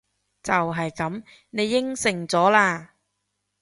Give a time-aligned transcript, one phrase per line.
[0.41, 1.23] 就係噉！
[1.51, 2.87] 你應承咗喇！